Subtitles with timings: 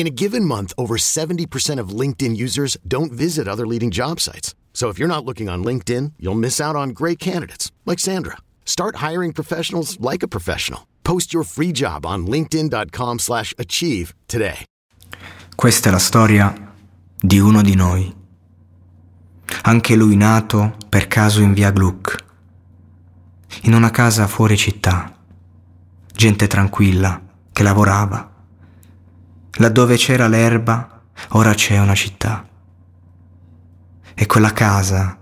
[0.00, 4.54] In a given month, over 70% of LinkedIn users don't visit other leading job sites.
[4.72, 8.38] So if you're not looking on LinkedIn, you'll miss out on great candidates like Sandra.
[8.64, 10.86] Start hiring professionals like a professional.
[11.02, 14.64] Post your free job on linkedin.com/achieve today.
[15.54, 16.50] Questa è la storia
[17.20, 18.10] di uno di noi.
[19.64, 22.16] Anche lui nato per caso in via Gluck,
[23.64, 25.14] in una casa fuori città.
[26.10, 27.20] Gente tranquilla
[27.52, 28.39] che lavorava.
[29.60, 32.48] Laddove c'era l'erba, ora c'è una città.
[34.14, 35.18] E quella casa,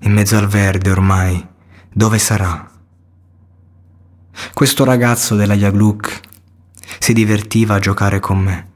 [0.00, 1.46] in mezzo al verde ormai,
[1.92, 2.68] dove sarà?
[4.52, 6.20] Questo ragazzo della Jagluk
[6.98, 8.70] si divertiva a giocare con me.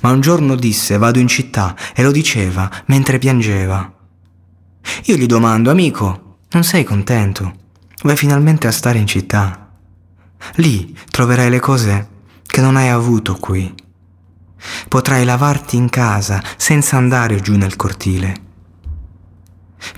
[0.00, 3.92] Ma un giorno disse vado in città e lo diceva mentre piangeva.
[5.04, 7.52] Io gli domando, amico, non sei contento?
[8.04, 9.70] Vai finalmente a stare in città.
[10.54, 12.14] Lì troverai le cose
[12.56, 13.70] che non hai avuto qui.
[14.88, 18.34] Potrai lavarti in casa senza andare giù nel cortile.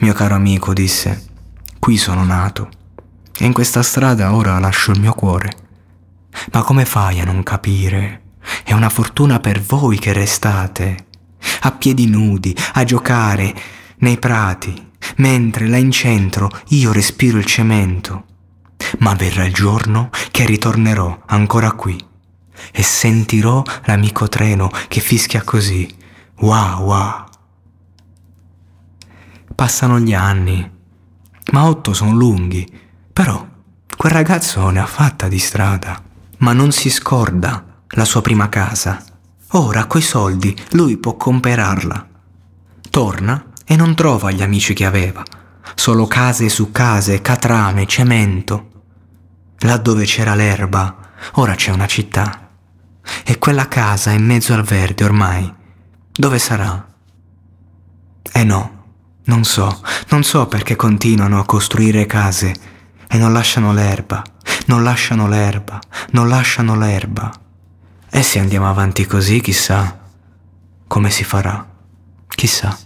[0.01, 1.25] Mio caro amico disse,
[1.79, 2.69] Qui sono nato
[3.39, 5.53] e in questa strada ora lascio il mio cuore.
[6.51, 8.23] Ma come fai a non capire?
[8.65, 11.07] È una fortuna per voi che restate,
[11.61, 13.55] a piedi nudi, a giocare
[13.99, 18.25] nei prati, mentre là in centro io respiro il cemento.
[18.99, 22.07] Ma verrà il giorno che ritornerò ancora qui
[22.73, 25.89] e sentirò l'amico treno che fischia così.
[26.41, 27.25] Wow, wow.
[29.55, 30.77] Passano gli anni
[31.53, 32.67] ma otto sono lunghi.
[33.13, 33.47] Però
[33.97, 36.03] quel ragazzo ne ha fatta di strada,
[36.39, 39.03] ma non si scorda la sua prima casa.
[39.53, 42.07] Ora coi soldi lui può comperarla.
[42.91, 45.23] Torna e non trova gli amici che aveva,
[45.75, 48.67] solo case su case, catrame, cemento.
[49.61, 50.97] Là dove c'era l'erba,
[51.35, 52.48] ora c'è una città.
[53.49, 55.51] Quella casa in mezzo al verde ormai,
[56.13, 56.87] dove sarà?
[58.31, 58.85] Eh no,
[59.25, 62.55] non so, non so perché continuano a costruire case
[63.09, 64.23] e non lasciano l'erba,
[64.67, 67.33] non lasciano l'erba, non lasciano l'erba.
[68.11, 69.99] E se andiamo avanti così, chissà
[70.87, 71.67] come si farà,
[72.27, 72.77] chissà.